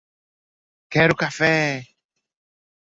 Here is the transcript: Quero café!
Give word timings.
Quero 0.91 1.11
café! 1.21 1.55